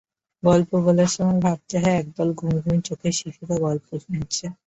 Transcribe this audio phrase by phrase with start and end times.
[0.43, 4.45] গল্প বলার সময় ভাবতে হয়, এক দল ঘুম-ঘুম চোখের শিশুরা গল্প শুনছে।